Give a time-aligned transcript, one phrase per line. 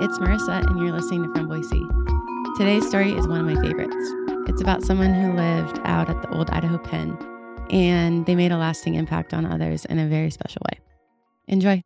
[0.00, 1.86] it's Marissa, and you're listening to From Boise.
[2.56, 3.94] Today's story is one of my favorites.
[4.48, 7.18] It's about someone who lived out at the old Idaho Pen,
[7.68, 10.80] and they made a lasting impact on others in a very special way.
[11.48, 11.82] Enjoy.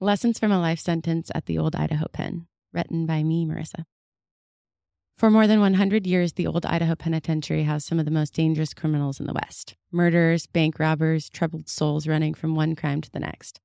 [0.00, 3.84] Lessons from a Life Sentence at the Old Idaho Pen, written by me, Marissa.
[5.18, 8.72] For more than 100 years, the old Idaho Penitentiary housed some of the most dangerous
[8.72, 13.20] criminals in the West murderers, bank robbers, troubled souls running from one crime to the
[13.20, 13.60] next.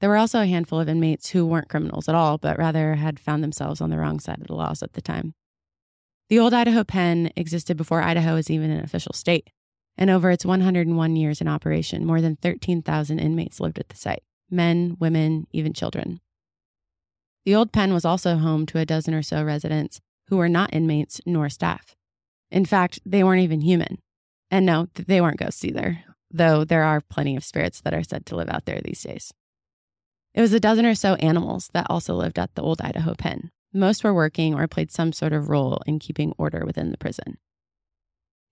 [0.00, 3.18] There were also a handful of inmates who weren't criminals at all, but rather had
[3.18, 5.34] found themselves on the wrong side of the laws at the time.
[6.28, 9.50] The old Idaho Pen existed before Idaho was even an official state,
[9.96, 14.22] and over its 101 years in operation, more than 13,000 inmates lived at the site
[14.50, 16.20] men, women, even children.
[17.44, 20.72] The old pen was also home to a dozen or so residents who were not
[20.72, 21.94] inmates nor staff.
[22.50, 23.98] In fact, they weren't even human.
[24.50, 28.24] And no, they weren't ghosts either, though there are plenty of spirits that are said
[28.26, 29.32] to live out there these days.
[30.38, 33.50] It was a dozen or so animals that also lived at the old Idaho pen.
[33.74, 37.38] Most were working or played some sort of role in keeping order within the prison.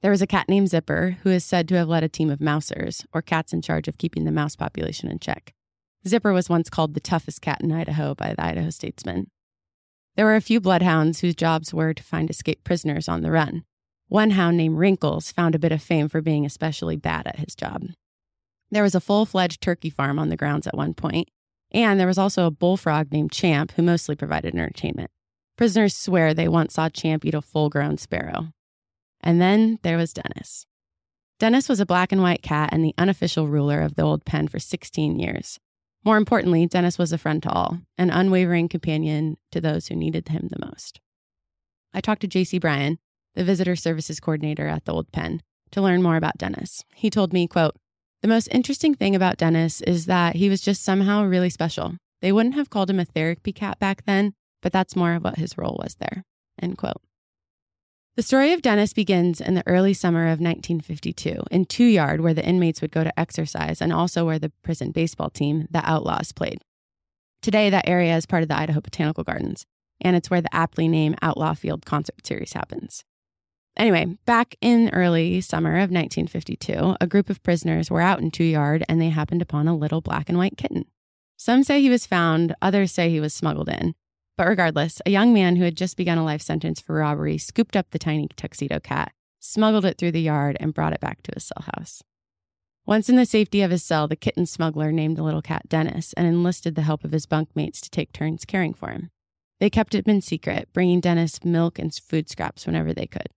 [0.02, 2.40] There was a cat named Zipper who is said to have led a team of
[2.40, 5.54] mousers, or cats in charge of keeping the mouse population in check.
[6.08, 9.30] Zipper was once called the toughest cat in Idaho by the Idaho Statesman.
[10.16, 13.62] There were a few bloodhounds whose jobs were to find escaped prisoners on the run.
[14.08, 17.54] One hound named Wrinkles found a bit of fame for being especially bad at his
[17.54, 17.84] job.
[18.72, 21.28] There was a full fledged turkey farm on the grounds at one point,
[21.72, 25.10] and there was also a bullfrog named Champ who mostly provided entertainment.
[25.56, 28.48] Prisoners swear they once saw Champ eat a full grown sparrow.
[29.20, 30.66] And then there was Dennis.
[31.38, 34.48] Dennis was a black and white cat and the unofficial ruler of the old pen
[34.48, 35.58] for 16 years.
[36.04, 40.28] More importantly, Dennis was a friend to all, an unwavering companion to those who needed
[40.28, 41.00] him the most.
[41.92, 42.98] I talked to JC Bryan,
[43.34, 45.42] the visitor services coordinator at the old pen,
[45.72, 46.84] to learn more about Dennis.
[46.94, 47.76] He told me, quote,
[48.22, 51.96] the most interesting thing about Dennis is that he was just somehow really special.
[52.22, 55.36] They wouldn't have called him a therapy cat back then, but that's more of what
[55.36, 56.24] his role was there.
[56.60, 57.02] End quote.
[58.16, 62.32] The story of Dennis begins in the early summer of 1952 in Two Yard, where
[62.32, 66.32] the inmates would go to exercise and also where the prison baseball team, the Outlaws,
[66.32, 66.62] played.
[67.42, 69.66] Today, that area is part of the Idaho Botanical Gardens,
[70.00, 73.04] and it's where the aptly named Outlaw Field concert series happens.
[73.76, 78.44] Anyway, back in early summer of 1952, a group of prisoners were out in Two
[78.44, 80.86] Yard and they happened upon a little black and white kitten.
[81.36, 83.94] Some say he was found, others say he was smuggled in.
[84.38, 87.76] But regardless, a young man who had just begun a life sentence for robbery scooped
[87.76, 91.32] up the tiny tuxedo cat, smuggled it through the yard, and brought it back to
[91.34, 92.02] his cell house.
[92.86, 96.12] Once in the safety of his cell, the kitten smuggler named the little cat Dennis
[96.14, 99.10] and enlisted the help of his bunkmates to take turns caring for him.
[99.58, 103.28] They kept him in secret, bringing Dennis milk and food scraps whenever they could.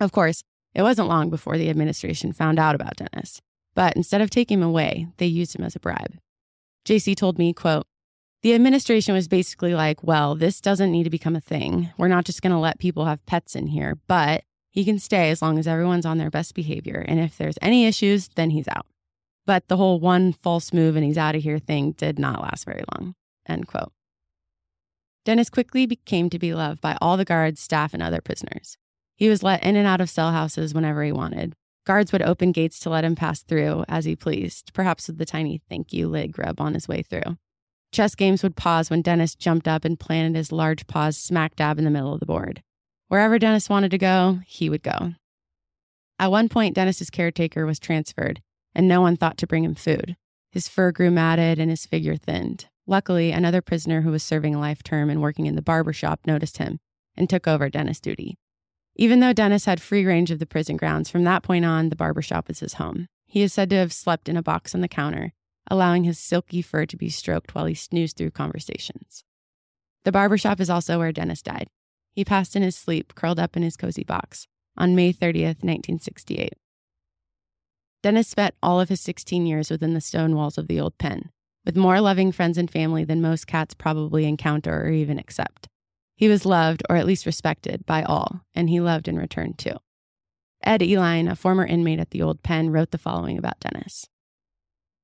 [0.00, 0.42] Of course,
[0.74, 3.40] it wasn't long before the administration found out about Dennis,
[3.74, 6.18] but instead of taking him away, they used him as a bribe.
[6.84, 7.86] JC told me, quote,
[8.42, 11.90] the administration was basically like, well, this doesn't need to become a thing.
[11.98, 15.30] We're not just going to let people have pets in here, but he can stay
[15.30, 17.04] as long as everyone's on their best behavior.
[17.08, 18.86] And if there's any issues, then he's out.
[19.44, 22.64] But the whole one false move and he's out of here thing did not last
[22.64, 23.14] very long.
[23.48, 23.92] End quote.
[25.24, 28.76] Dennis quickly became to be loved by all the guards, staff, and other prisoners.
[29.18, 31.54] He was let in and out of cell houses whenever he wanted.
[31.84, 35.26] Guards would open gates to let him pass through as he pleased, perhaps with the
[35.26, 37.36] tiny thank you leg rub on his way through.
[37.90, 41.78] Chess games would pause when Dennis jumped up and planted his large paws smack dab
[41.78, 42.62] in the middle of the board.
[43.08, 45.14] Wherever Dennis wanted to go, he would go.
[46.20, 48.40] At one point, Dennis's caretaker was transferred,
[48.72, 50.16] and no one thought to bring him food.
[50.52, 52.66] His fur grew matted and his figure thinned.
[52.86, 56.20] Luckily, another prisoner who was serving a life term and working in the barber shop
[56.24, 56.78] noticed him
[57.16, 58.36] and took over Dennis' duty.
[59.00, 61.96] Even though Dennis had free range of the prison grounds, from that point on, the
[61.96, 63.06] barber shop was his home.
[63.28, 65.32] He is said to have slept in a box on the counter,
[65.70, 69.22] allowing his silky fur to be stroked while he snoozed through conversations.
[70.04, 71.68] The barber shop is also where Dennis died.
[72.10, 76.54] He passed in his sleep, curled up in his cozy box, on May 30th, 1968.
[78.02, 81.30] Dennis spent all of his 16 years within the stone walls of the old pen,
[81.64, 85.68] with more loving friends and family than most cats probably encounter or even accept.
[86.18, 89.76] He was loved, or at least respected, by all, and he loved in return too.
[90.64, 94.04] Ed Eline, a former inmate at the old pen, wrote the following about Dennis.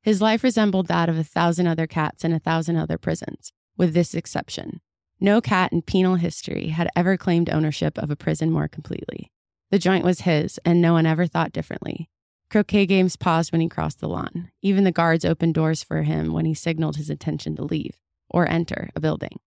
[0.02, 3.94] His life resembled that of a thousand other cats in a thousand other prisons, with
[3.94, 4.80] this exception.
[5.20, 9.30] No cat in penal history had ever claimed ownership of a prison more completely.
[9.70, 12.10] The joint was his, and no one ever thought differently.
[12.50, 14.50] Croquet games paused when he crossed the lawn.
[14.62, 17.96] Even the guards opened doors for him when he signaled his intention to leave
[18.28, 19.38] or enter a building.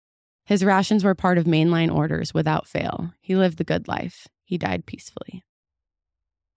[0.47, 3.13] His rations were part of mainline orders without fail.
[3.19, 4.27] He lived the good life.
[4.45, 5.43] He died peacefully.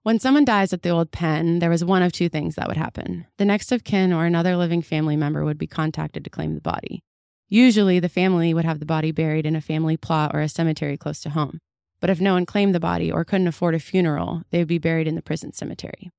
[0.05, 2.77] When someone dies at the old pen, there was one of two things that would
[2.77, 3.27] happen.
[3.37, 6.61] The next of kin or another living family member would be contacted to claim the
[6.61, 7.03] body.
[7.49, 10.97] Usually, the family would have the body buried in a family plot or a cemetery
[10.97, 11.59] close to home.
[12.01, 14.79] But if no one claimed the body or couldn't afford a funeral, they would be
[14.79, 16.13] buried in the prison cemetery.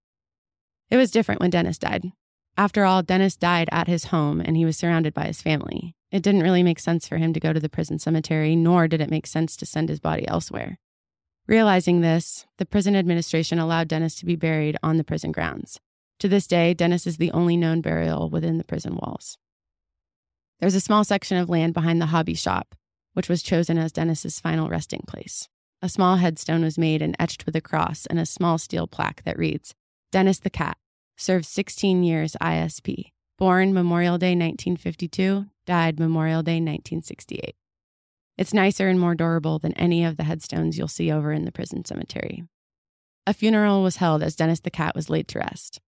[0.89, 2.12] It was different when Dennis died.
[2.57, 5.95] After all, Dennis died at his home and he was surrounded by his family.
[6.12, 9.00] It didn't really make sense for him to go to the prison cemetery, nor did
[9.00, 10.78] it make sense to send his body elsewhere.
[11.48, 15.80] Realizing this, the prison administration allowed Dennis to be buried on the prison grounds.
[16.19, 19.38] To this day, Dennis is the only known burial within the prison walls.
[20.60, 22.75] There's a small section of land behind the hobby shop,
[23.13, 25.48] which was chosen as Dennis's final resting place.
[25.81, 29.24] A small headstone was made and etched with a cross and a small steel plaque
[29.24, 29.74] that reads
[30.12, 30.78] Dennis the Cat,
[31.18, 37.55] served 16 years ISP, born Memorial Day 1952, died Memorial Day 1968.
[38.38, 41.51] It's nicer and more durable than any of the headstones you'll see over in the
[41.51, 42.43] prison cemetery.
[43.25, 45.81] A funeral was held as Dennis the Cat was laid to rest.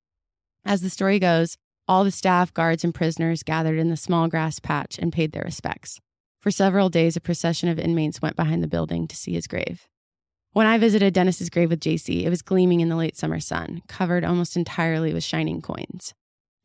[0.66, 1.56] As the story goes,
[1.88, 5.44] all the staff, guards, and prisoners gathered in the small grass patch and paid their
[5.44, 6.00] respects.
[6.42, 9.88] For several days, a procession of inmates went behind the building to see his grave.
[10.54, 13.84] When I visited Dennis's grave with JC, it was gleaming in the late summer sun,
[13.88, 16.16] covered almost entirely with shining coins.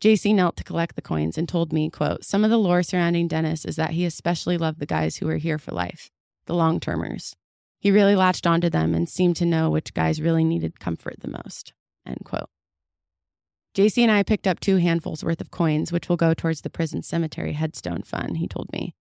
[0.01, 3.27] JC knelt to collect the coins and told me, quote, some of the lore surrounding
[3.27, 6.09] Dennis is that he especially loved the guys who were here for life,
[6.45, 7.35] the long termers.
[7.79, 11.27] He really latched onto them and seemed to know which guys really needed comfort the
[11.43, 11.73] most,
[12.05, 12.49] end quote.
[13.75, 16.69] JC and I picked up two handfuls worth of coins, which will go towards the
[16.69, 18.95] prison cemetery headstone fund, he told me.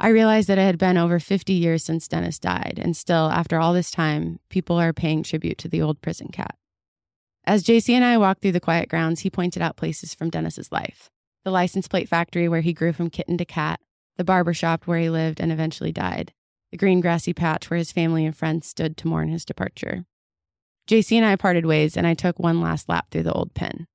[0.00, 3.58] I realized that it had been over 50 years since Dennis died, and still, after
[3.60, 6.56] all this time, people are paying tribute to the old prison cat.
[7.44, 10.70] As JC and I walked through the quiet grounds, he pointed out places from Dennis's
[10.70, 11.10] life
[11.44, 13.80] the license plate factory where he grew from kitten to cat,
[14.16, 16.32] the barber shop where he lived and eventually died,
[16.70, 20.04] the green grassy patch where his family and friends stood to mourn his departure.
[20.88, 23.88] JC and I parted ways, and I took one last lap through the old pen.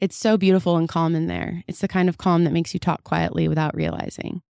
[0.00, 1.64] It's so beautiful and calm in there.
[1.66, 4.42] It's the kind of calm that makes you talk quietly without realizing.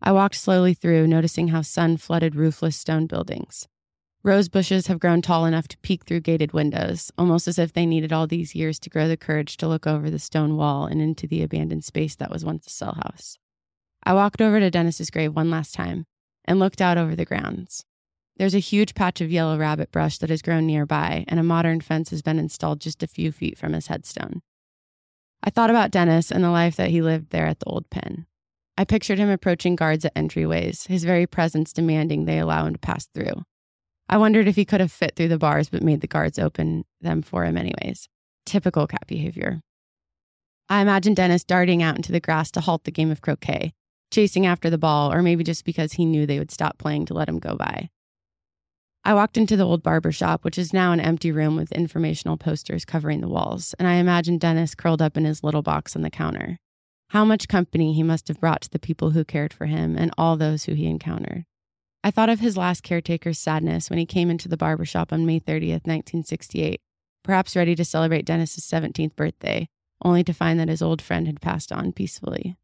[0.00, 3.66] I walked slowly through, noticing how sun flooded roofless stone buildings.
[4.26, 7.86] Rose bushes have grown tall enough to peek through gated windows, almost as if they
[7.86, 11.00] needed all these years to grow the courage to look over the stone wall and
[11.00, 13.38] into the abandoned space that was once a cell house.
[14.02, 16.06] I walked over to Dennis's grave one last time
[16.44, 17.84] and looked out over the grounds.
[18.36, 21.80] There's a huge patch of yellow rabbit brush that has grown nearby, and a modern
[21.80, 24.42] fence has been installed just a few feet from his headstone.
[25.40, 28.26] I thought about Dennis and the life that he lived there at the old pen.
[28.76, 32.80] I pictured him approaching guards at entryways, his very presence demanding they allow him to
[32.80, 33.44] pass through.
[34.08, 36.84] I wondered if he could have fit through the bars but made the guards open
[37.00, 38.08] them for him anyways.
[38.44, 39.60] Typical cat behavior.
[40.68, 43.72] I imagined Dennis darting out into the grass to halt the game of croquet,
[44.10, 47.14] chasing after the ball, or maybe just because he knew they would stop playing to
[47.14, 47.88] let him go by.
[49.04, 52.36] I walked into the old barber shop, which is now an empty room with informational
[52.36, 56.02] posters covering the walls, and I imagined Dennis curled up in his little box on
[56.02, 56.58] the counter.
[57.10, 60.10] How much company he must have brought to the people who cared for him and
[60.18, 61.44] all those who he encountered.
[62.06, 65.26] I thought of his last caretaker's sadness when he came into the barber shop on
[65.26, 66.80] May 30th, 1968,
[67.24, 69.66] perhaps ready to celebrate Dennis's 17th birthday,
[70.04, 72.54] only to find that his old friend had passed on peacefully.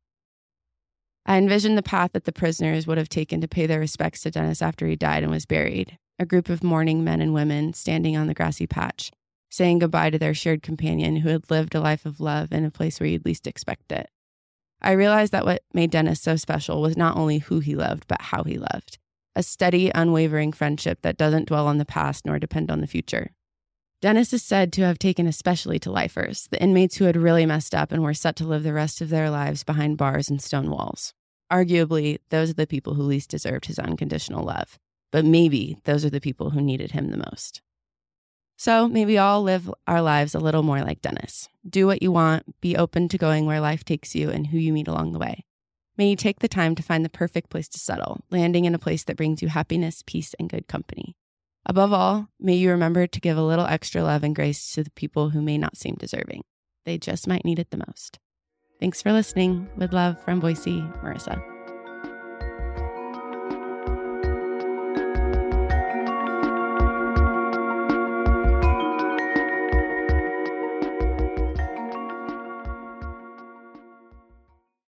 [1.27, 4.31] I envisioned the path that the prisoners would have taken to pay their respects to
[4.31, 8.17] Dennis after he died and was buried a group of mourning men and women standing
[8.17, 9.11] on the grassy patch,
[9.51, 12.71] saying goodbye to their shared companion who had lived a life of love in a
[12.71, 14.09] place where you'd least expect it.
[14.81, 18.23] I realized that what made Dennis so special was not only who he loved, but
[18.23, 18.99] how he loved
[19.35, 23.31] a steady, unwavering friendship that doesn't dwell on the past nor depend on the future.
[24.03, 27.75] Dennis is said to have taken especially to lifers, the inmates who had really messed
[27.75, 30.71] up and were set to live the rest of their lives behind bars and stone
[30.71, 31.15] walls.
[31.53, 34.79] Arguably, those are the people who least deserved his unconditional love,
[35.13, 37.63] but maybe those are the people who needed him the most.
[38.57, 41.49] So maybe all live our lives a little more like Dennis.
[41.69, 44.73] Do what you want, be open to going where life takes you and who you
[44.73, 45.45] meet along the way.
[45.99, 48.79] May you take the time to find the perfect place to settle, landing in a
[48.79, 51.17] place that brings you happiness, peace, and good company.
[51.67, 54.91] Above all, may you remember to give a little extra love and grace to the
[54.91, 56.43] people who may not seem deserving.
[56.85, 58.19] They just might need it the most.
[58.81, 59.69] Thanks for listening.
[59.77, 61.52] With love from Boise, Marissa.